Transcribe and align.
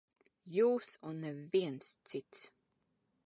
Jūs 0.53 0.87
un 1.11 1.19
neviens 1.25 1.91
cits. 2.13 2.43